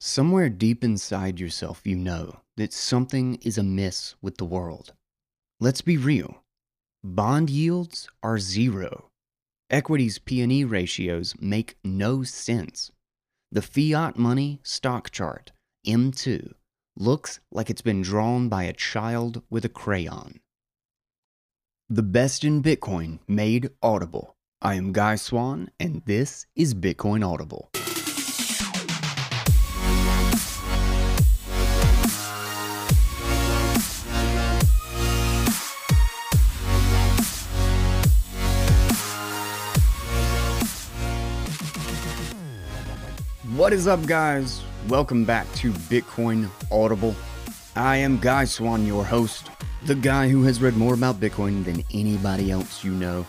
[0.00, 4.92] Somewhere deep inside yourself, you know that something is amiss with the world.
[5.58, 6.44] Let's be real.
[7.02, 9.10] Bond yields are zero.
[9.70, 12.92] Equities P&E ratios make no sense.
[13.50, 15.50] The fiat money stock chart,
[15.84, 16.52] M2,
[16.96, 20.38] looks like it's been drawn by a child with a crayon.
[21.88, 24.36] The best in Bitcoin made audible.
[24.62, 27.70] I am Guy Swann, and this is Bitcoin Audible.
[43.58, 44.62] What is up, guys?
[44.86, 47.16] Welcome back to Bitcoin Audible.
[47.74, 49.50] I am Guy Swann, your host,
[49.84, 53.26] the guy who has read more about Bitcoin than anybody else you know.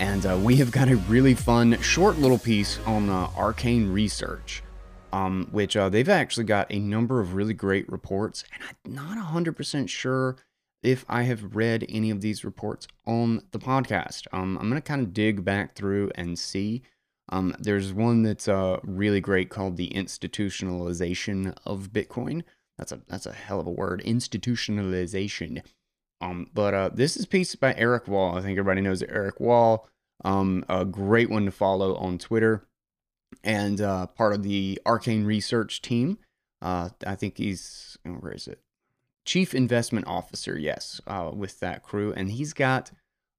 [0.00, 4.64] And uh, we have got a really fun, short little piece on uh, arcane research,
[5.12, 8.42] um, which uh, they've actually got a number of really great reports.
[8.52, 10.38] And I'm not 100% sure
[10.82, 14.26] if I have read any of these reports on the podcast.
[14.32, 16.82] Um, I'm going to kind of dig back through and see.
[17.30, 22.42] Um, there's one that's uh, really great called the institutionalization of Bitcoin.
[22.78, 25.62] That's a that's a hell of a word, institutionalization.
[26.20, 28.36] Um, but uh, this is piece by Eric Wall.
[28.36, 29.88] I think everybody knows Eric Wall.
[30.24, 32.66] Um, a great one to follow on Twitter,
[33.44, 36.18] and uh, part of the Arcane Research team.
[36.60, 38.60] Uh, I think he's oh, where is it?
[39.24, 40.58] Chief Investment Officer.
[40.58, 42.90] Yes, uh, with that crew, and he's got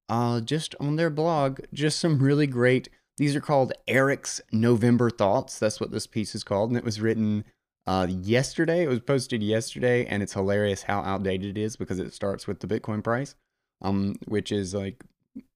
[0.08, 2.90] uh, just on their blog just some really great
[3.20, 5.60] these are called Eric's November Thoughts.
[5.60, 6.70] That's what this piece is called.
[6.70, 7.44] And it was written
[7.86, 8.84] uh, yesterday.
[8.84, 10.06] It was posted yesterday.
[10.06, 13.36] And it's hilarious how outdated it is because it starts with the Bitcoin price,
[13.82, 15.04] um, which is like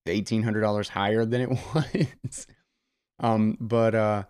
[0.05, 2.47] $1,800 higher than it was.
[3.21, 4.23] um, but uh,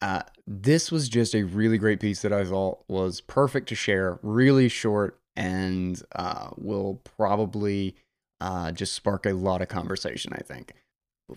[0.00, 4.18] uh, this was just a really great piece that I thought was perfect to share,
[4.22, 7.94] really short, and uh, will probably
[8.40, 10.72] uh, just spark a lot of conversation, I think.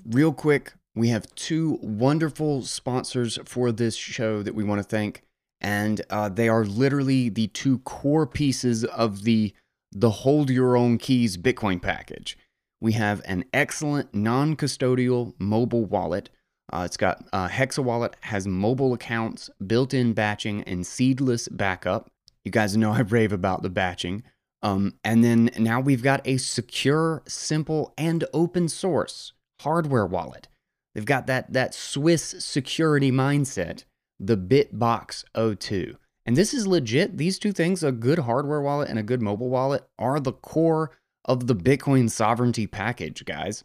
[0.05, 5.23] Real quick, we have two wonderful sponsors for this show that we want to thank,
[5.59, 9.53] and uh, they are literally the two core pieces of the
[9.91, 12.37] the Hold Your Own Keys Bitcoin package.
[12.81, 16.29] We have an excellent non-custodial mobile wallet.
[16.71, 22.09] Uh, it's got uh, Hexa Wallet has mobile accounts, built-in batching, and seedless backup.
[22.43, 24.23] You guys know I rave about the batching.
[24.63, 30.47] Um, and then now we've got a secure, simple, and open source hardware wallet.
[30.93, 33.83] They've got that, that Swiss security mindset,
[34.19, 35.95] the Bitbox O2.
[36.25, 37.17] And this is legit.
[37.17, 40.91] These two things, a good hardware wallet and a good mobile wallet, are the core
[41.25, 43.63] of the Bitcoin sovereignty package, guys.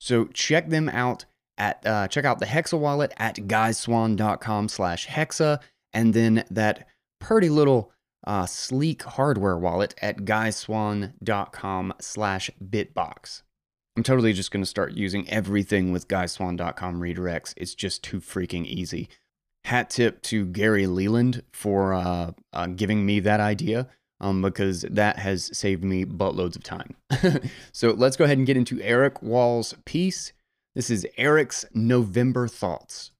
[0.00, 1.24] So check them out
[1.56, 5.60] at uh, check out the Hexa wallet at guyswann.com slash hexa,
[5.92, 6.86] and then that
[7.20, 7.92] pretty little
[8.24, 13.42] uh, sleek hardware wallet at guyswann.com slash bitbox.
[13.98, 17.52] I'm totally just going to start using everything with guyswann.com redirects.
[17.56, 19.08] It's just too freaking easy.
[19.64, 23.88] Hat tip to Gary Leland for uh, uh, giving me that idea
[24.20, 26.94] um, because that has saved me buttloads of time.
[27.72, 30.32] so let's go ahead and get into Eric Wall's piece.
[30.76, 33.10] This is Eric's November Thoughts.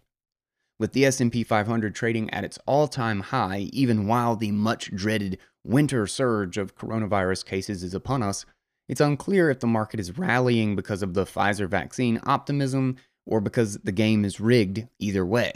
[0.81, 6.09] With the S&P 500 trading at its all-time high even while the much dreaded winter
[6.09, 8.45] surge of coronavirus cases is upon us,
[8.89, 12.97] it's unclear if the market is rallying because of the Pfizer vaccine optimism
[13.27, 15.53] or because the game is rigged either way.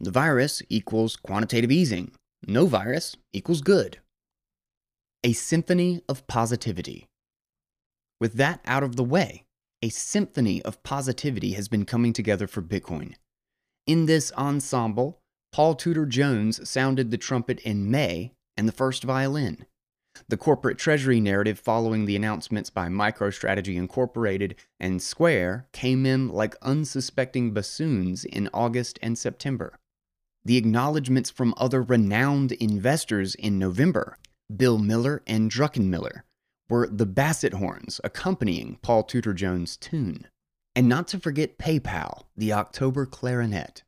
[0.00, 2.12] The virus equals quantitative easing.
[2.46, 3.98] No virus equals good.
[5.22, 7.06] A symphony of positivity.
[8.20, 9.44] With that out of the way,
[9.82, 13.14] a symphony of positivity has been coming together for Bitcoin.
[13.86, 15.20] In this ensemble,
[15.52, 19.66] Paul Tudor Jones sounded the trumpet in May and the first violin.
[20.28, 26.56] The corporate treasury narrative following the announcements by MicroStrategy Incorporated and Square came in like
[26.62, 29.76] unsuspecting bassoons in August and September.
[30.44, 34.18] The acknowledgments from other renowned investors in November,
[34.54, 36.22] Bill Miller and Druckenmiller,
[36.68, 40.28] were the basset horns accompanying Paul Tudor Jones' tune.
[40.76, 43.82] And not to forget PayPal, the October clarinet.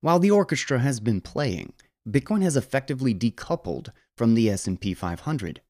[0.00, 1.72] While the orchestra has been playing,
[2.08, 5.60] Bitcoin has effectively decoupled from the S&P 500.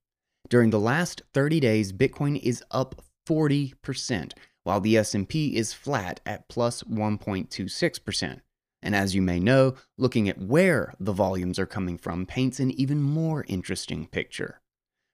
[0.48, 4.32] During the last 30 days, Bitcoin is up 40%,
[4.64, 8.40] while the S&P is flat at plus 1.26%.
[8.80, 12.70] And as you may know, looking at where the volumes are coming from paints an
[12.70, 14.60] even more interesting picture.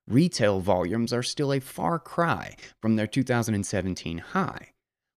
[0.07, 4.69] Retail volumes are still a far cry from their 2017 high,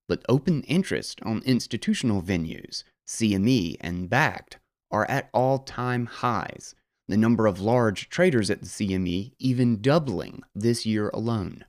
[0.07, 4.55] but open interest on institutional venues, CME and Bakkt,
[4.89, 6.73] are at all time highs,
[7.07, 11.65] the number of large traders at the CME even doubling this year alone.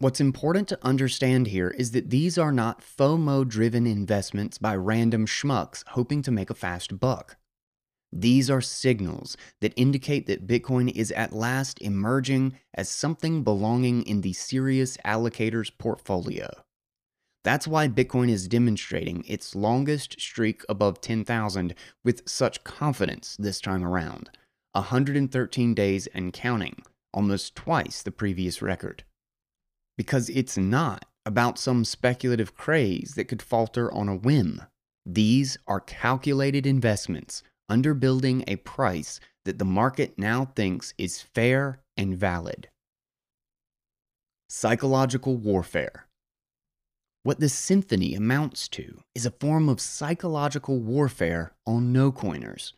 [0.00, 5.26] What's important to understand here is that these are not FOMO driven investments by random
[5.26, 7.36] schmucks hoping to make a fast buck.
[8.12, 14.22] These are signals that indicate that Bitcoin is at last emerging as something belonging in
[14.22, 16.48] the serious allocator's portfolio.
[17.44, 23.84] That's why Bitcoin is demonstrating its longest streak above 10,000 with such confidence this time
[23.84, 24.30] around
[24.78, 26.82] 113 days and counting,
[27.12, 29.04] almost twice the previous record.
[29.96, 34.62] Because it's not about some speculative craze that could falter on a whim.
[35.04, 41.80] These are calculated investments under building a price that the market now thinks is fair
[41.96, 42.68] and valid.
[44.48, 46.06] Psychological warfare.
[47.22, 52.72] What this symphony amounts to is a form of psychological warfare on no coiners.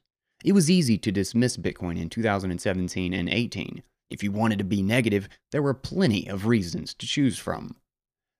[0.45, 3.83] It was easy to dismiss Bitcoin in 2017 and 18.
[4.09, 7.77] If you wanted to be negative, there were plenty of reasons to choose from.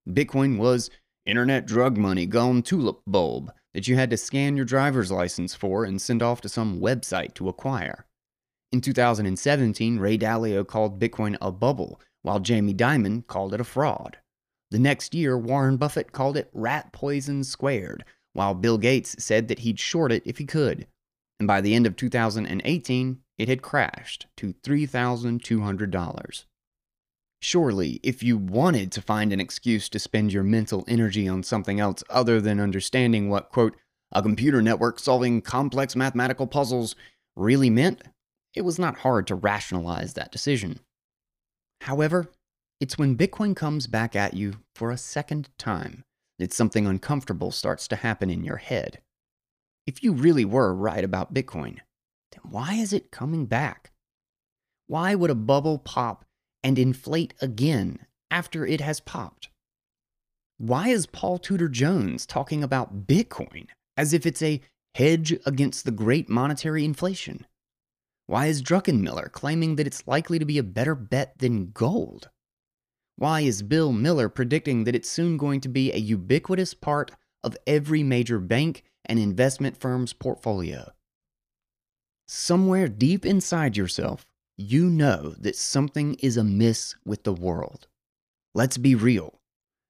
[0.09, 0.91] Bitcoin was
[1.27, 5.85] internet drug money gone tulip bulb that you had to scan your driver's license for
[5.85, 8.07] and send off to some website to acquire.
[8.73, 14.17] In 2017, Ray Dalio called Bitcoin a bubble, while Jamie Dimon called it a fraud.
[14.71, 19.61] The next year, Warren Buffett called it rat poison squared, while Bill Gates said that
[19.61, 20.87] he'd short it if he could.
[21.41, 26.45] And by the end of 2018, it had crashed to $3,200.
[27.41, 31.81] Surely, if you wanted to find an excuse to spend your mental energy on something
[31.81, 33.75] else other than understanding what, quote,
[34.13, 36.95] a computer network solving complex mathematical puzzles
[37.35, 38.03] really meant,
[38.55, 40.81] it was not hard to rationalize that decision.
[41.81, 42.31] However,
[42.81, 46.05] it's when Bitcoin comes back at you for a second time
[46.39, 49.01] that something uncomfortable starts to happen in your head.
[49.87, 51.79] If you really were right about Bitcoin,
[52.33, 53.93] then why is it coming back?
[54.87, 56.25] Why would a bubble pop
[56.63, 59.49] and inflate again after it has popped?
[60.59, 64.61] Why is Paul Tudor Jones talking about Bitcoin as if it's a
[64.95, 67.47] hedge against the great monetary inflation?
[68.27, 72.29] Why is Druckenmiller claiming that it's likely to be a better bet than gold?
[73.17, 77.11] Why is Bill Miller predicting that it's soon going to be a ubiquitous part
[77.43, 80.93] of every major bank and investment firm's portfolio?
[82.29, 84.25] Somewhere deep inside yourself,
[84.57, 87.89] you know that something is amiss with the world.
[88.55, 89.41] Let's be real.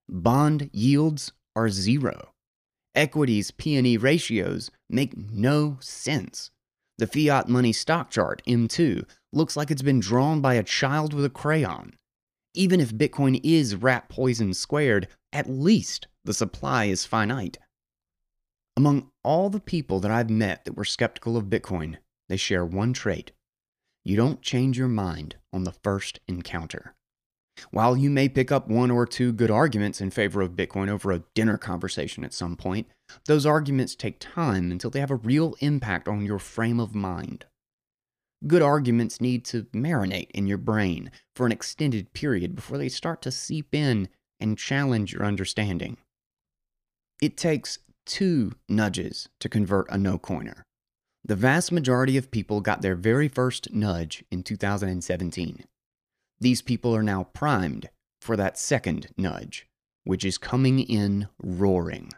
[0.08, 2.32] Bond yields are zero.
[2.94, 6.50] Equities P&E ratios make no sense.
[6.96, 11.26] The fiat money stock chart, M2, looks like it's been drawn by a child with
[11.26, 11.92] a crayon.
[12.54, 17.58] Even if Bitcoin is rat poison squared, at least the supply is finite.
[18.80, 21.98] Among all the people that I've met that were skeptical of Bitcoin,
[22.30, 23.32] they share one trait.
[24.06, 26.94] You don't change your mind on the first encounter.
[27.72, 31.12] While you may pick up one or two good arguments in favor of Bitcoin over
[31.12, 32.86] a dinner conversation at some point,
[33.26, 37.44] those arguments take time until they have a real impact on your frame of mind.
[38.46, 43.20] Good arguments need to marinate in your brain for an extended period before they start
[43.20, 44.08] to seep in
[44.40, 45.98] and challenge your understanding.
[47.20, 47.78] It takes
[48.10, 50.64] two nudges to convert a no coiner.
[51.24, 55.64] The vast majority of people got their very first nudge in 2017.
[56.40, 57.88] These people are now primed
[58.20, 59.68] for that second nudge,
[60.02, 62.10] which is coming in roaring.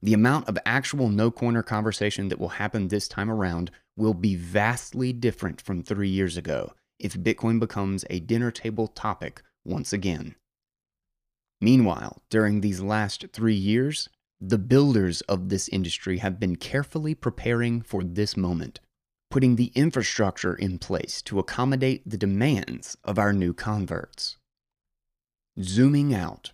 [0.00, 4.36] The amount of actual no coiner conversation that will happen this time around will be
[4.36, 10.36] vastly different from three years ago if Bitcoin becomes a dinner table topic once again.
[11.60, 14.08] Meanwhile, during these last three years,
[14.40, 18.80] the builders of this industry have been carefully preparing for this moment,
[19.30, 24.36] putting the infrastructure in place to accommodate the demands of our new converts.
[25.60, 26.52] Zooming out,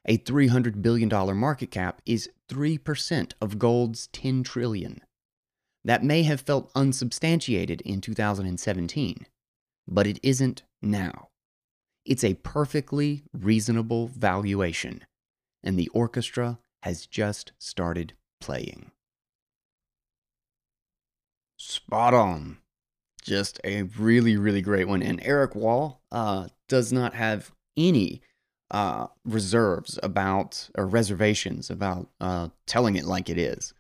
[0.06, 5.02] A $300 billion market cap is 3% of gold's 10 trillion.
[5.86, 9.26] That may have felt unsubstantiated in 2017,
[9.88, 11.30] but it isn't now.
[12.06, 15.04] It's a perfectly reasonable valuation,
[15.64, 18.92] and the orchestra has just started playing.
[21.58, 22.58] Spot on.
[23.22, 25.04] Just a really, really great one.
[25.04, 28.22] And Eric Wall uh, does not have any
[28.72, 33.74] uh, reserves about or reservations about uh, telling it like it is.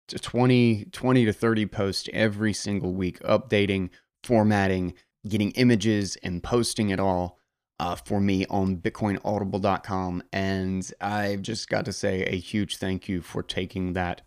[0.09, 3.88] 20, 20 to 30 posts every single week, updating,
[4.23, 4.93] formatting,
[5.26, 7.38] getting images, and posting it all
[7.81, 10.23] uh, for me on bitcoinaudible.com.
[10.31, 14.21] And I've just got to say a huge thank you for taking that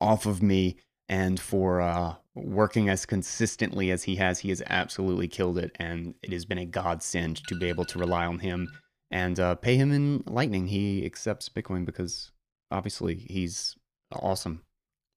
[0.00, 0.78] off of me
[1.08, 4.40] and for uh, working as consistently as he has.
[4.40, 5.72] He has absolutely killed it.
[5.76, 8.68] And it has been a godsend to be able to rely on him
[9.10, 10.66] and uh, pay him in Lightning.
[10.66, 12.30] He accepts Bitcoin because
[12.70, 13.76] obviously he's
[14.12, 14.62] awesome.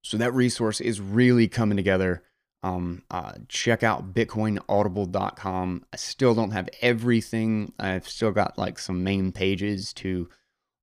[0.02, 2.24] So that resource is really coming together.
[2.64, 5.84] Um, uh, check out bitcoinaudible.com.
[5.92, 7.72] I still don't have everything.
[7.78, 10.28] I've still got like some main pages to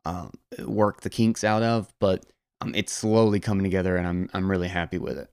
[0.05, 0.27] uh,
[0.65, 2.25] work the kinks out of, but
[2.61, 5.29] um, it's slowly coming together and I'm, I'm really happy with it.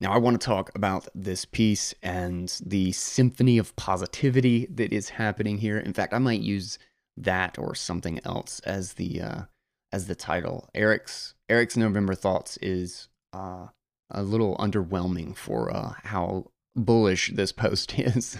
[0.00, 5.08] Now, I want to talk about this piece and the symphony of positivity that is
[5.08, 5.78] happening here.
[5.78, 6.78] In fact, I might use
[7.16, 9.42] that or something else as the uh,
[9.90, 10.68] as the title.
[10.72, 13.66] Eric's Eric's November thoughts is uh,
[14.10, 18.38] a little underwhelming for uh, how bullish this post is.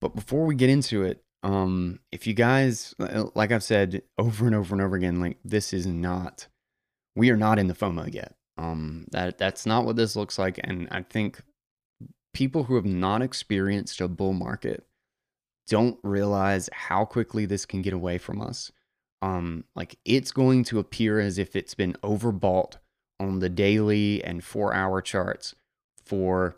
[0.00, 2.94] but before we get into it, um, if you guys,
[3.34, 6.48] like I've said over and over and over again, like this is not,
[7.16, 8.34] we are not in the FOMO yet.
[8.58, 11.42] Um, that that's not what this looks like, and I think
[12.32, 14.84] people who have not experienced a bull market
[15.68, 18.70] don't realize how quickly this can get away from us.
[19.22, 22.76] Um, like it's going to appear as if it's been overbought
[23.18, 25.54] on the daily and four hour charts
[26.04, 26.56] for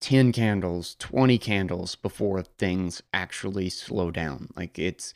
[0.00, 4.48] 10 candles, 20 candles before things actually slow down.
[4.56, 5.12] Like it's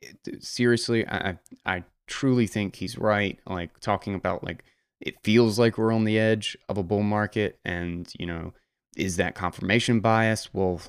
[0.00, 3.38] it, seriously, I, I truly think he's right.
[3.46, 4.64] Like talking about like
[5.00, 8.52] it feels like we're on the edge of a bull market and, you know,
[8.96, 10.52] is that confirmation bias?
[10.52, 10.82] Well,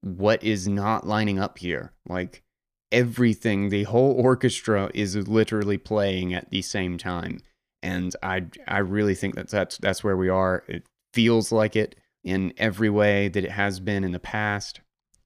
[0.00, 1.92] what is not lining up here?
[2.08, 2.42] Like
[2.90, 7.38] everything, the whole orchestra is literally playing at the same time
[7.84, 10.64] and I I really think that that's that's where we are.
[10.66, 11.94] It feels like it
[12.24, 14.80] in every way that it has been in the past.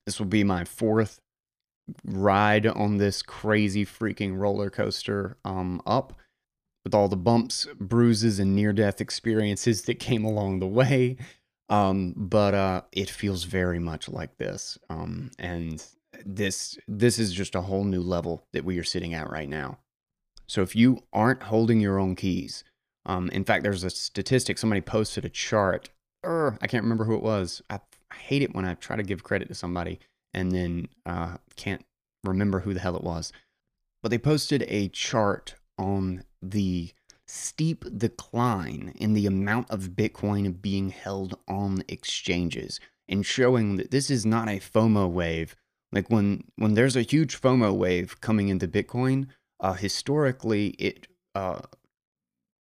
[0.05, 1.21] This will be my fourth
[2.05, 6.15] ride on this crazy freaking roller coaster um, up
[6.85, 11.17] with all the bumps, bruises, and near death experiences that came along the way.
[11.69, 14.79] Um, but uh, it feels very much like this.
[14.89, 15.85] Um, and
[16.25, 19.79] this this is just a whole new level that we are sitting at right now.
[20.47, 22.65] So if you aren't holding your own keys,
[23.05, 24.57] um, in fact, there's a statistic.
[24.57, 25.91] Somebody posted a chart.
[26.25, 27.61] Er, I can't remember who it was.
[27.69, 27.81] I,
[28.11, 30.01] I hate it when I try to give credit to somebody
[30.35, 31.85] and then uh, can't
[32.25, 33.33] remember who the hell it was.
[34.03, 36.93] But they posted a chart on the
[37.27, 44.11] steep decline in the amount of Bitcoin being held on exchanges and showing that this
[44.11, 45.57] is not a FOMO wave.
[45.93, 49.29] Like when when there's a huge FOMO wave coming into Bitcoin,
[49.61, 51.61] uh, historically it uh,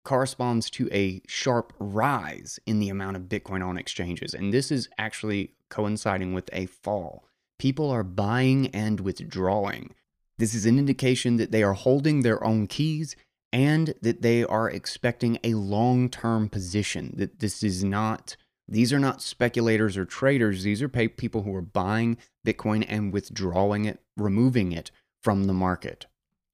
[0.03, 4.87] corresponds to a sharp rise in the amount of Bitcoin on exchanges, and this is
[4.97, 7.25] actually coinciding with a fall.
[7.59, 9.93] People are buying and withdrawing.
[10.37, 13.15] This is an indication that they are holding their own keys
[13.53, 17.13] and that they are expecting a long term position.
[17.15, 18.35] That this is not,
[18.67, 20.63] these are not speculators or traders.
[20.63, 24.91] These are people who are buying Bitcoin and withdrawing it, removing it
[25.23, 26.05] from the market.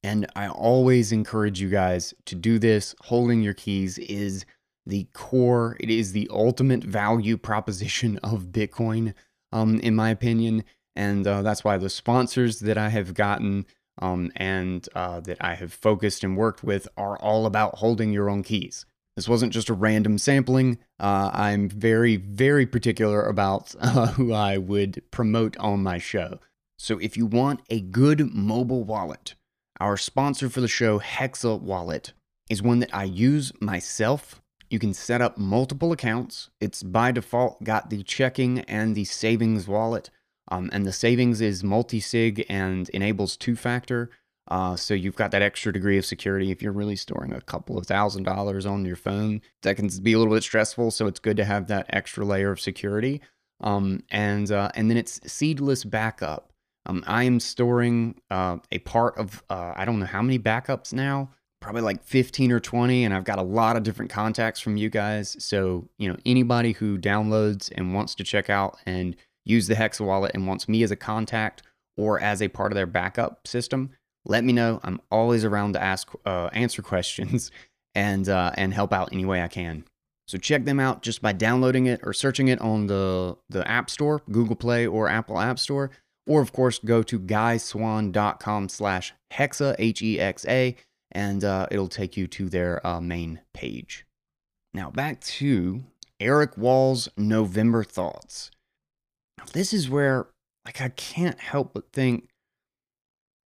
[0.04, 2.96] And I always encourage you guys to do this.
[3.02, 4.46] Holding your keys is
[4.86, 9.14] the core, it is the ultimate value proposition of Bitcoin,
[9.52, 10.64] um, in my opinion.
[10.96, 13.66] And uh, that's why the sponsors that I have gotten
[14.02, 18.30] um, and uh, that I have focused and worked with are all about holding your
[18.30, 18.86] own keys.
[19.16, 20.80] This wasn't just a random sampling.
[21.00, 26.40] Uh, I'm very, very particular about uh, who I would promote on my show.
[26.80, 29.36] So if you want a good mobile wallet,
[29.80, 32.14] our sponsor for the show, Hexa Wallet,
[32.50, 34.42] is one that I use myself.
[34.70, 36.50] You can set up multiple accounts.
[36.60, 40.10] It's by default got the checking and the savings wallet.
[40.52, 44.10] Um, and the savings is multi-sig and enables two-factor.
[44.50, 46.52] Uh, so you've got that extra degree of security.
[46.52, 50.12] If you're really storing a couple of thousand dollars on your phone, that can be
[50.12, 50.92] a little bit stressful.
[50.92, 53.22] So it's good to have that extra layer of security.
[53.62, 56.52] Um, and uh, and then it's seedless backup.
[56.86, 60.92] Um, I am storing uh, a part of uh, I don't know how many backups
[60.92, 61.30] now,
[61.62, 64.90] probably like 15 or 20, and I've got a lot of different contacts from you
[64.90, 65.38] guys.
[65.40, 70.06] So you know anybody who downloads and wants to check out and use the Hexa
[70.06, 71.64] wallet and wants me as a contact
[71.98, 73.92] or as a part of their backup system,
[74.26, 74.80] let me know.
[74.84, 77.52] I'm always around to ask, uh, answer questions
[77.96, 79.84] and uh, and help out any way I can.
[80.28, 83.90] So check them out just by downloading it or searching it on the the App
[83.90, 85.92] Store, Google Play or Apple App Store,
[86.26, 90.76] or of course go to guyswann.com/slash hexa h e x a
[91.12, 94.06] and uh, it'll take you to their uh, main page.
[94.74, 95.84] Now back to
[96.20, 98.52] Eric Wall's November thoughts
[99.54, 100.28] this is where
[100.66, 102.30] like I can't help but think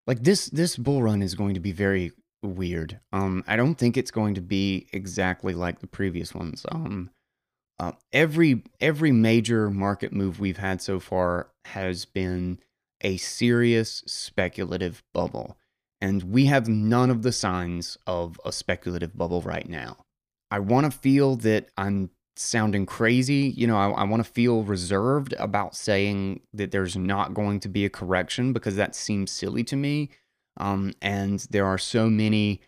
[0.08, 2.12] like this this bull run is going to be very
[2.44, 3.00] weird.
[3.12, 6.66] Um I don't think it's going to be exactly like the previous ones.
[6.70, 7.10] Um
[7.78, 12.60] uh, every every major market move we've had so far has been
[13.02, 15.58] a serious speculative bubble
[16.00, 19.98] and we have none of the signs of a speculative bubble right now.
[20.52, 23.54] I want to feel that I'm sounding crazy.
[23.56, 27.70] You know, I, I want to feel reserved about saying that there's not going to
[27.70, 30.10] be a correction because that seems silly to me.
[30.58, 32.62] Um, and there are so many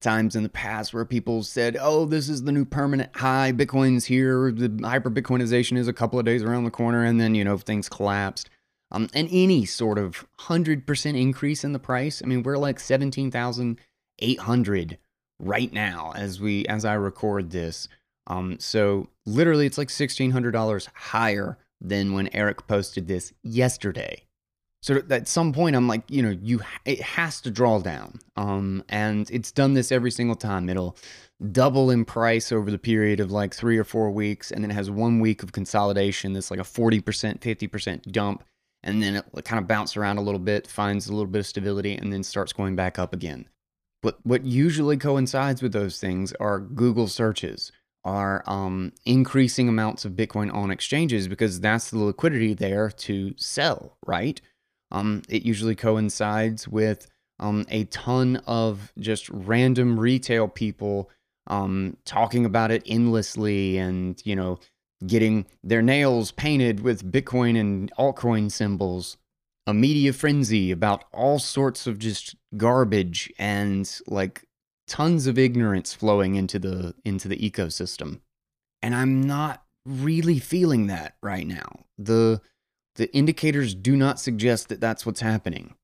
[0.00, 3.50] times in the past where people said, oh, this is the new permanent high.
[3.52, 4.52] Bitcoin's here.
[4.52, 7.04] The hyper Bitcoinization is a couple of days around the corner.
[7.04, 8.48] And then, you know, things collapsed.
[8.90, 12.22] Um, and any sort of 100% increase in the price.
[12.22, 14.98] I mean, we're like 17,800
[15.40, 17.86] right now as we, as I record this.
[18.28, 24.24] Um, so literally, it's like $1,600 higher than when Eric posted this yesterday.
[24.80, 28.84] So at some point, I'm like, you know, you it has to draw down, um,
[28.88, 30.68] and it's done this every single time.
[30.68, 30.96] It'll
[31.50, 34.74] double in price over the period of like three or four weeks, and then it
[34.74, 38.44] has one week of consolidation that's like a 40%, 50% dump,
[38.84, 41.46] and then it kind of bounces around a little bit, finds a little bit of
[41.46, 43.48] stability, and then starts going back up again.
[44.00, 47.72] But what usually coincides with those things are Google searches
[48.04, 53.96] are um, increasing amounts of Bitcoin on exchanges because that's the liquidity there to sell,
[54.06, 54.40] right?
[54.90, 57.08] Um, it usually coincides with
[57.38, 61.10] um, a ton of just random retail people
[61.46, 64.58] um, talking about it endlessly and, you know,
[65.06, 69.16] getting their nails painted with Bitcoin and altcoin symbols.
[69.66, 74.47] A media frenzy about all sorts of just garbage and like
[74.88, 78.20] tons of ignorance flowing into the into the ecosystem.
[78.82, 81.84] And I'm not really feeling that right now.
[81.98, 82.40] The
[82.96, 85.74] the indicators do not suggest that that's what's happening.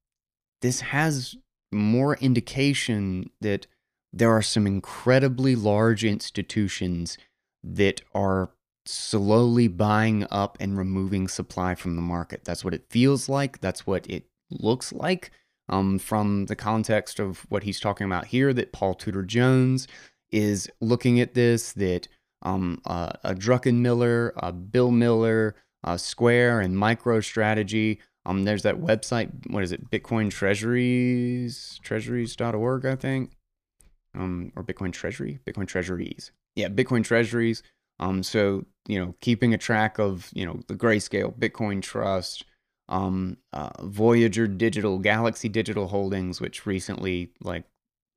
[0.62, 1.36] this has
[1.72, 3.66] more indication that
[4.12, 7.18] there are some incredibly large institutions
[7.62, 8.50] that are
[8.86, 12.44] slowly buying up and removing supply from the market.
[12.44, 13.60] That's what it feels like.
[13.60, 15.30] That's what it looks like
[15.68, 19.88] um, from the context of what he's talking about here that Paul Tudor Jones
[20.30, 22.08] is looking at this, that
[22.42, 27.98] um, uh, a Druckenmiller, a Bill Miller, a Square, and MicroStrategy.
[28.26, 29.30] Um, there's that website.
[29.50, 29.90] What is it?
[29.90, 33.36] Bitcoin Treasuries, treasuries.org, I think.
[34.14, 36.30] Um, or Bitcoin Treasury, Bitcoin Treasuries.
[36.54, 37.62] Yeah, Bitcoin Treasuries.
[37.98, 42.44] Um, so you know, keeping a track of you know the Grayscale, Bitcoin Trust,
[42.88, 47.64] um, uh, Voyager Digital, Galaxy Digital Holdings, which recently like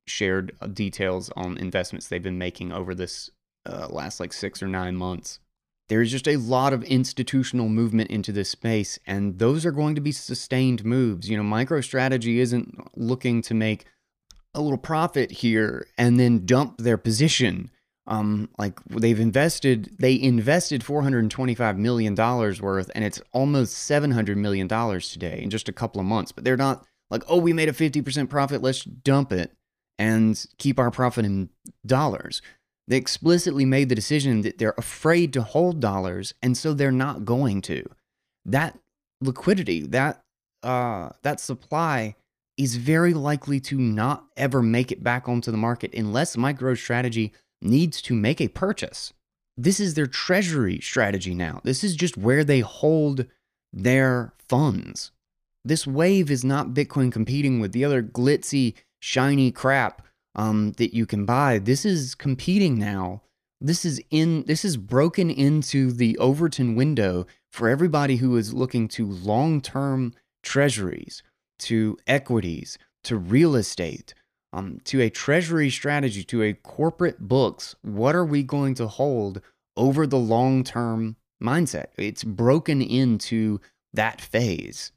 [0.06, 3.30] shared uh, details on investments they've been making over this
[3.66, 5.40] uh, last like six or nine months.
[5.88, 10.02] There's just a lot of institutional movement into this space, and those are going to
[10.02, 11.30] be sustained moves.
[11.30, 13.86] You know, MicroStrategy isn't looking to make
[14.54, 17.70] a little profit here and then dump their position
[18.08, 24.66] um, like they've invested, they invested 425 million dollars worth, and it's almost 700 million
[24.66, 26.32] dollars today in just a couple of months.
[26.32, 29.52] But they're not like, oh, we made a 50% profit, let's dump it
[29.98, 31.50] and keep our profit in
[31.84, 32.40] dollars.
[32.86, 37.26] They explicitly made the decision that they're afraid to hold dollars, and so they're not
[37.26, 37.84] going to.
[38.46, 38.78] That
[39.20, 40.22] liquidity, that
[40.62, 42.16] uh, that supply
[42.56, 48.00] is very likely to not ever make it back onto the market unless MicroStrategy needs
[48.02, 49.12] to make a purchase.
[49.56, 51.60] This is their treasury strategy now.
[51.64, 53.26] This is just where they hold
[53.72, 55.10] their funds.
[55.64, 61.04] This wave is not Bitcoin competing with the other glitzy, shiny crap um, that you
[61.06, 61.58] can buy.
[61.58, 63.22] This is competing now.
[63.60, 64.44] This is in.
[64.44, 71.24] This is broken into the Overton window for everybody who is looking to long-term treasuries,
[71.58, 74.14] to equities, to real estate,
[74.52, 77.74] um, to a treasury strategy, to a corporate books.
[77.82, 79.40] What are we going to hold
[79.76, 81.86] over the long term mindset?
[81.96, 83.60] It's broken into
[83.92, 84.92] that phase.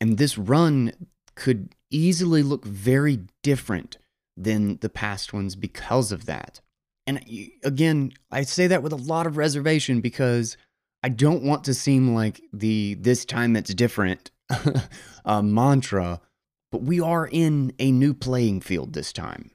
[0.00, 0.92] And this run
[1.34, 3.98] could easily look very different
[4.36, 6.60] than the past ones because of that.
[7.06, 7.24] And
[7.64, 10.56] again, I say that with a lot of reservation because
[11.02, 14.30] I don't want to seem like the this time it's different
[15.24, 16.20] uh, mantra
[16.70, 19.50] but we are in a new playing field this time.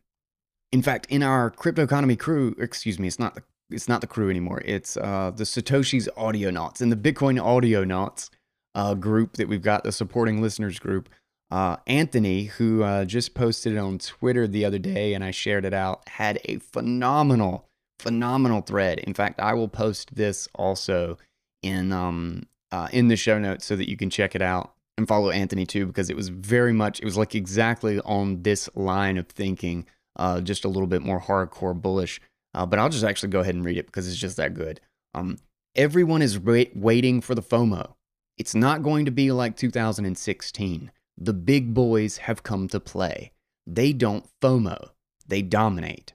[0.72, 4.08] In fact, in our crypto economy crew, excuse me, it's not the it's not the
[4.08, 4.62] crew anymore.
[4.66, 8.30] It's uh, the Satoshi's Audio Audionauts and the Bitcoin Audionauts
[8.76, 11.10] uh, group that we've got, the supporting listeners group.
[11.50, 15.66] Uh, Anthony, who uh, just posted it on Twitter the other day and I shared
[15.66, 17.68] it out, had a phenomenal,
[18.00, 19.00] phenomenal thread.
[19.00, 21.18] In fact, I will post this also
[21.62, 25.08] in um, uh, in the show notes so that you can check it out and
[25.08, 29.18] follow Anthony too because it was very much it was like exactly on this line
[29.18, 29.86] of thinking,
[30.18, 32.22] uh, just a little bit more hardcore bullish.
[32.54, 34.80] Uh, but I'll just actually go ahead and read it because it's just that good.
[35.16, 35.38] Um,
[35.76, 37.94] everyone is wait- waiting for the FOMO.
[38.38, 40.92] It's not going to be like 2016.
[41.18, 43.32] The big boys have come to play.
[43.66, 44.90] They don't FOMO.
[45.28, 46.14] They dominate.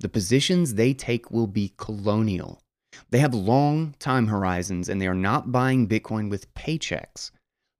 [0.00, 2.60] The positions they take will be colonial.
[3.10, 7.30] They have long time horizons and they are not buying Bitcoin with paychecks.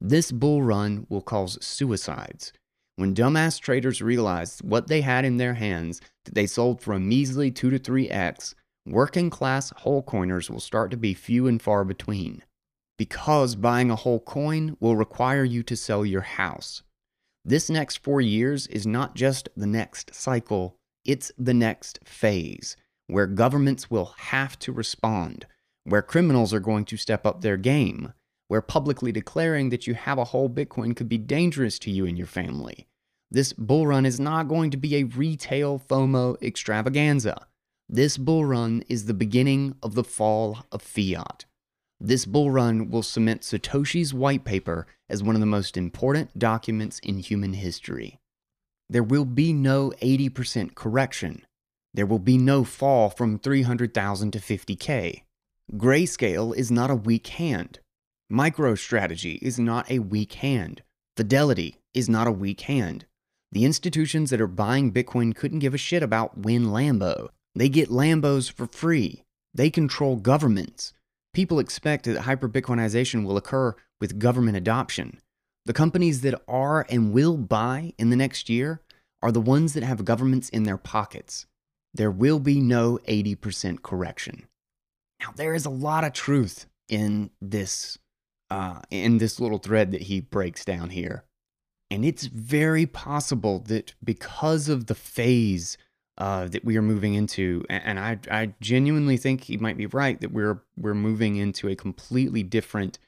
[0.01, 2.53] This bull run will cause suicides.
[2.97, 7.01] When dumbass traders realize what they had in their hands that they sold for a
[7.01, 8.55] measly 2 to 3x,
[8.87, 12.43] working class whole coiners will start to be few and far between.
[12.99, 16.83] Because buying a whole coin will require you to sell your house.
[17.45, 23.27] This next four years is not just the next cycle, it's the next phase where
[23.27, 25.47] governments will have to respond,
[25.85, 28.13] where criminals are going to step up their game,
[28.49, 32.17] where publicly declaring that you have a whole Bitcoin could be dangerous to you and
[32.17, 32.87] your family.
[33.31, 37.47] This bull run is not going to be a retail FOMO extravaganza.
[37.89, 41.45] This bull run is the beginning of the fall of fiat.
[42.01, 46.99] This bull run will cement Satoshi's white paper as one of the most important documents
[47.01, 48.19] in human history.
[48.89, 51.45] There will be no 80% correction.
[51.95, 55.23] There will be no fall from 300,000 to 50K.
[55.73, 57.81] Grayscale is not a weak hand.
[58.31, 60.83] MicroStrategy is not a weak hand.
[61.17, 63.07] Fidelity is not a weak hand.
[63.53, 67.29] The institutions that are buying Bitcoin couldn't give a shit about Win Lambo.
[67.55, 69.23] They get Lambos for free.
[69.55, 70.93] They control governments.
[71.35, 75.21] People expect that hyperbitcoinization will occur with government adoption.
[75.65, 78.81] The companies that are and will buy in the next year
[79.23, 81.47] are the ones that have governments in their pockets.
[81.95, 84.47] There will be no 80% correction.
[85.21, 87.99] Now, there is a lot of truth in this
[88.51, 91.25] uh, in this little thread that he breaks down here.
[91.91, 95.79] And it's very possible that because of the phase
[96.19, 100.21] uh, that we are moving into, and I, I genuinely think he might be right
[100.21, 102.99] that we're we're moving into a completely different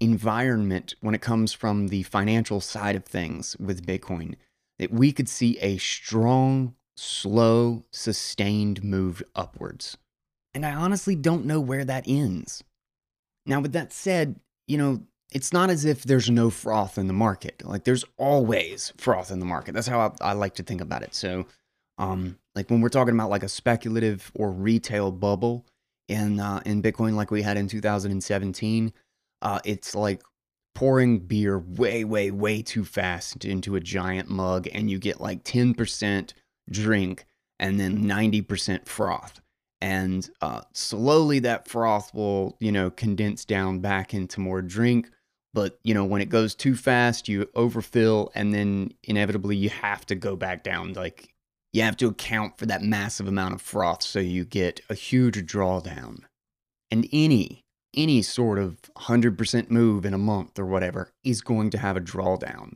[0.00, 4.34] environment when it comes from the financial side of things with Bitcoin.
[4.78, 9.96] That we could see a strong, slow, sustained move upwards.
[10.54, 12.62] And I honestly don't know where that ends.
[13.44, 15.02] Now, with that said, you know,
[15.32, 17.62] it's not as if there's no froth in the market.
[17.64, 19.74] Like there's always froth in the market.
[19.74, 21.14] That's how I, I like to think about it.
[21.14, 21.46] So,
[21.98, 25.66] um, like when we're talking about like a speculative or retail bubble
[26.06, 28.92] in uh, in Bitcoin, like we had in 2017,
[29.42, 30.22] uh, it's like
[30.74, 35.42] pouring beer way, way, way too fast into a giant mug, and you get like
[35.42, 36.32] 10%
[36.70, 37.26] drink
[37.58, 39.40] and then 90% froth
[39.80, 45.10] and uh, slowly that froth will you know condense down back into more drink
[45.54, 50.04] but you know when it goes too fast you overfill and then inevitably you have
[50.04, 51.32] to go back down like
[51.72, 55.36] you have to account for that massive amount of froth so you get a huge
[55.50, 56.20] drawdown.
[56.90, 57.64] And any
[57.96, 62.00] any sort of 100% move in a month or whatever is going to have a
[62.00, 62.74] drawdown.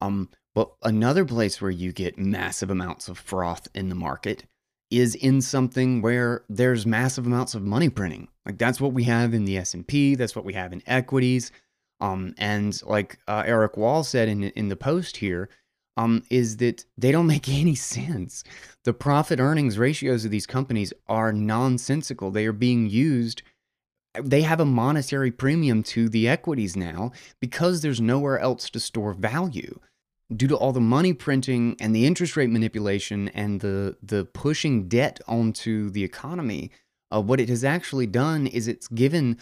[0.00, 4.44] Um but another place where you get massive amounts of froth in the market
[4.90, 8.28] is in something where there's massive amounts of money printing.
[8.46, 11.52] Like that's what we have in the S&P, that's what we have in equities.
[12.00, 15.48] Um, and like uh, Eric Wall said in in the post here,
[15.96, 18.44] um, is that they don't make any sense.
[18.84, 22.30] The profit earnings ratios of these companies are nonsensical.
[22.30, 23.42] They are being used.
[24.20, 29.12] They have a monetary premium to the equities now because there's nowhere else to store
[29.12, 29.78] value
[30.34, 34.88] due to all the money printing and the interest rate manipulation and the the pushing
[34.88, 36.70] debt onto the economy,
[37.10, 39.38] uh, what it has actually done is it's given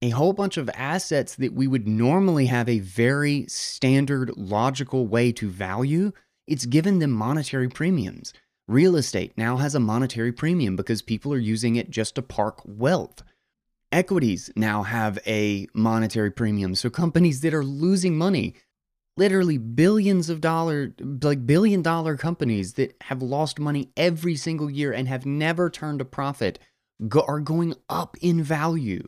[0.00, 5.30] a whole bunch of assets that we would normally have a very standard logical way
[5.32, 6.12] to value.
[6.46, 8.32] It's given them monetary premiums.
[8.66, 12.60] Real estate now has a monetary premium because people are using it just to park
[12.64, 13.22] wealth.
[13.92, 16.74] Equities now have a monetary premium.
[16.74, 18.54] So companies that are losing money
[19.16, 24.92] literally billions of dollar like billion dollar companies that have lost money every single year
[24.92, 26.58] and have never turned a profit
[27.08, 29.06] go, are going up in value.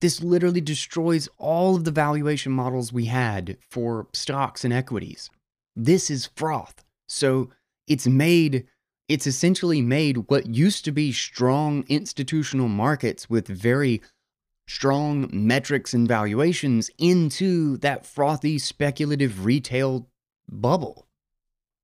[0.00, 5.30] This literally destroys all of the valuation models we had for stocks and equities.
[5.76, 6.82] This is froth.
[7.08, 7.50] So
[7.86, 8.66] it's made
[9.08, 14.00] it's essentially made what used to be strong institutional markets with very
[14.72, 20.08] strong metrics and valuations into that frothy speculative retail
[20.48, 21.06] bubble.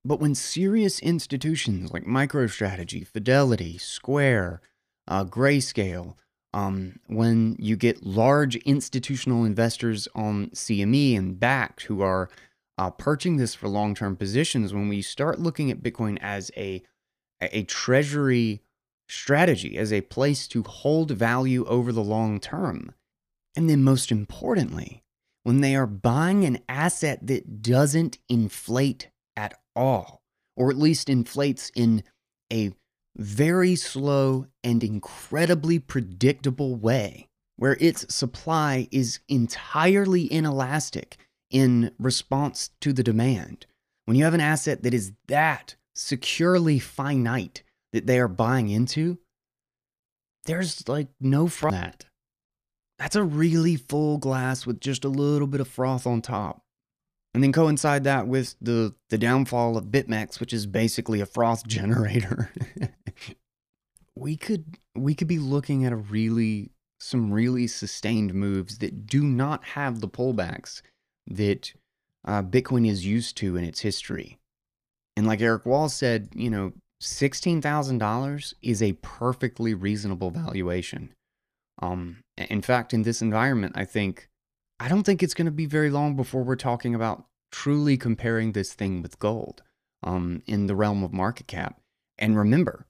[0.05, 4.62] But when serious institutions like MicroStrategy, Fidelity, Square,
[5.07, 6.14] uh, Grayscale,
[6.55, 12.31] um, when you get large institutional investors on CME and Bakkt who are
[12.79, 16.83] uh, perching this for long term positions, when we start looking at Bitcoin as a,
[17.42, 18.62] a treasury
[19.08, 22.92] strategy as a place to hold value over the long term.
[23.56, 25.02] And then, most importantly,
[25.42, 30.22] when they are buying an asset that doesn't inflate at all,
[30.56, 32.02] or at least inflates in
[32.52, 32.72] a
[33.16, 41.16] very slow and incredibly predictable way, where its supply is entirely inelastic
[41.50, 43.66] in response to the demand.
[44.04, 47.62] When you have an asset that is that securely finite
[47.92, 49.18] that they are buying into,
[50.44, 52.07] there's like no from that.
[52.98, 56.62] That's a really full glass with just a little bit of froth on top.
[57.35, 61.66] And then coincide that with the, the downfall of BitMEX, which is basically a froth
[61.66, 62.51] generator.
[64.16, 69.22] we could we could be looking at a really some really sustained moves that do
[69.22, 70.83] not have the pullbacks
[71.29, 71.72] that
[72.24, 74.38] uh, Bitcoin is used to in its history.
[75.16, 81.14] And like Eric Wall said, you know, $16,000 is a perfectly reasonable valuation.
[81.80, 84.28] Um, in fact, in this environment, I think,
[84.80, 88.52] I don't think it's going to be very long before we're talking about truly comparing
[88.52, 89.62] this thing with gold
[90.02, 91.80] um, in the realm of market cap.
[92.18, 92.87] And remember,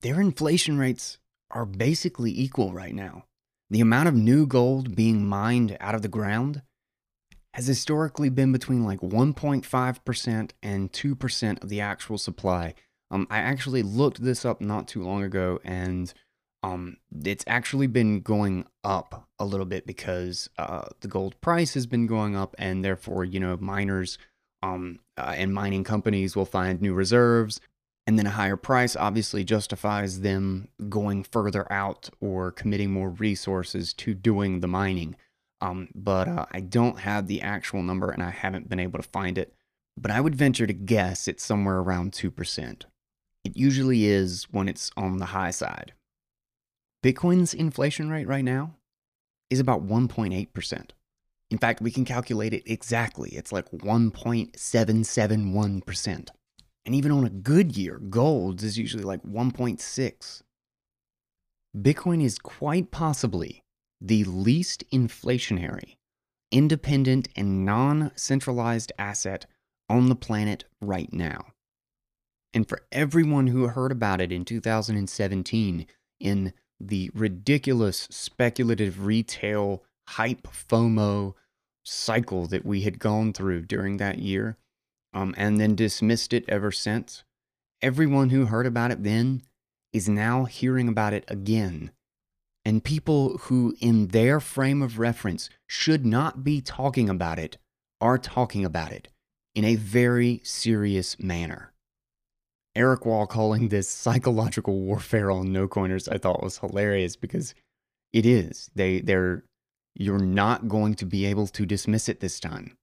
[0.00, 1.18] their inflation rates
[1.50, 3.24] are basically equal right now.
[3.70, 6.62] The amount of new gold being mined out of the ground
[7.54, 12.74] has historically been between like 1.5% and 2% of the actual supply
[13.12, 16.12] um, I actually looked this up not too long ago, and
[16.62, 21.86] um, it's actually been going up a little bit because uh, the gold price has
[21.86, 24.16] been going up, and therefore, you know, miners
[24.62, 27.60] um, uh, and mining companies will find new reserves,
[28.06, 33.92] and then a higher price obviously justifies them going further out or committing more resources
[33.92, 35.16] to doing the mining.
[35.60, 39.08] Um, but uh, I don't have the actual number, and I haven't been able to
[39.08, 39.54] find it
[39.96, 42.84] but I would venture to guess it's somewhere around 2%.
[43.44, 45.92] It usually is when it's on the high side.
[47.02, 48.76] Bitcoin's inflation rate right now
[49.50, 50.90] is about 1.8%.
[51.50, 53.30] In fact, we can calculate it exactly.
[53.30, 56.28] It's like 1.771%.
[56.84, 60.42] And even on a good year, gold's is usually like 1.6.
[61.76, 63.62] Bitcoin is quite possibly
[64.00, 65.96] the least inflationary,
[66.50, 69.46] independent, and non centralized asset
[69.88, 71.46] on the planet right now.
[72.54, 75.86] And for everyone who heard about it in 2017
[76.20, 81.34] in the ridiculous speculative retail hype FOMO
[81.84, 84.56] cycle that we had gone through during that year,
[85.14, 87.24] um, and then dismissed it ever since,
[87.80, 89.42] everyone who heard about it then
[89.92, 91.90] is now hearing about it again.
[92.64, 97.58] And people who, in their frame of reference, should not be talking about it
[98.00, 99.08] are talking about it
[99.54, 101.71] in a very serious manner.
[102.74, 107.54] Eric Wall calling this psychological warfare on no coiners I thought was hilarious because
[108.12, 108.70] it is.
[108.74, 109.44] They they're
[109.94, 112.76] you're not going to be able to dismiss it this time.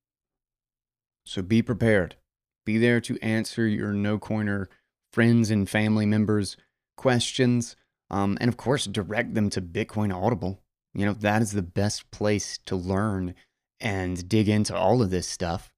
[1.26, 2.16] So be prepared.
[2.66, 4.70] Be there to answer your no coiner
[5.12, 6.56] friends and family members'
[6.98, 7.76] questions.
[8.12, 10.62] Um, and of course, direct them to Bitcoin Audible.
[10.94, 13.36] You know, that is the best place to learn
[13.80, 15.72] and dig into all of this stuff.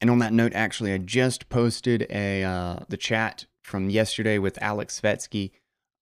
[0.00, 4.60] And on that note, actually, I just posted a uh, the chat from yesterday with
[4.62, 5.52] Alex Svetski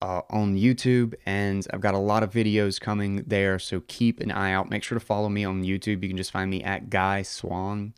[0.01, 3.59] uh, on YouTube, and I've got a lot of videos coming there.
[3.59, 4.71] So keep an eye out.
[4.71, 6.03] Make sure to follow me on YouTube.
[6.03, 7.95] You can just find me at Guy Swann.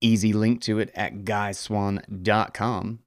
[0.00, 2.98] Easy link to it at guyswann.com.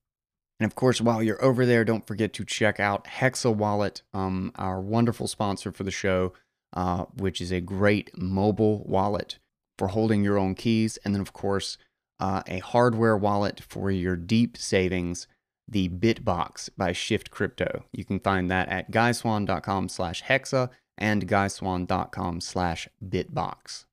[0.59, 4.51] And of course, while you're over there, don't forget to check out Hexa Wallet, um,
[4.55, 6.33] our wonderful sponsor for the show,
[6.73, 9.37] uh, which is a great mobile wallet
[9.77, 10.97] for holding your own keys.
[11.03, 11.77] And then, of course,
[12.21, 15.27] uh, a hardware wallet for your deep savings,
[15.67, 17.85] the Bitbox by Shift Crypto.
[17.91, 23.85] You can find that at guyswann.com slash hexa and guyswann.com slash bitbox.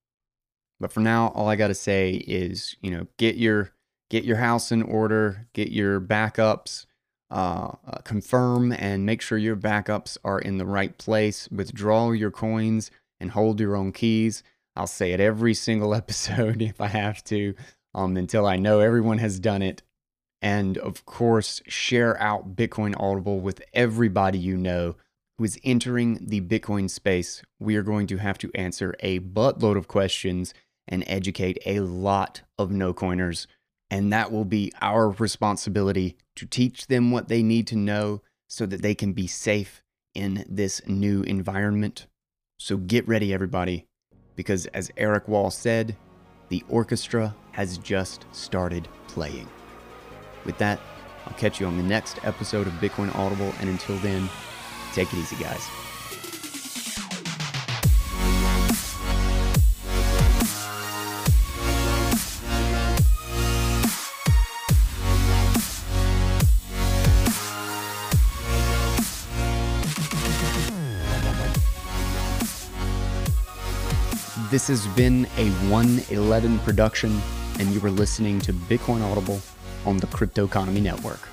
[0.79, 3.73] But for now, all I got to say is, you know, get your
[4.11, 6.87] get your house in order, get your backups,
[7.31, 11.49] uh, uh, confirm and make sure your backups are in the right place.
[11.51, 14.43] Withdraw your coins and hold your own keys.
[14.77, 17.55] I'll say it every single episode if I have to
[17.95, 19.83] um, until I know everyone has done it.
[20.43, 24.97] And of course, share out Bitcoin Audible with everybody you know
[25.39, 27.43] who is entering the Bitcoin space.
[27.61, 30.53] We are going to have to answer a buttload of questions
[30.89, 33.47] and educate a lot of no coiners.
[33.89, 38.67] And that will be our responsibility to teach them what they need to know so
[38.67, 39.83] that they can be safe
[40.15, 42.07] in this new environment.
[42.59, 43.87] So get ready, everybody,
[44.35, 45.97] because as Eric Wall said,
[46.49, 49.49] the orchestra has just started playing.
[50.45, 50.81] With that,
[51.27, 54.29] I'll catch you on the next episode of Bitcoin Audible, and until then,
[54.93, 55.69] take it easy, guys.
[74.51, 77.23] This has been a 111 production,
[77.59, 79.41] and you were listening to Bitcoin Audible
[79.87, 81.32] on the Crypto Economy Network.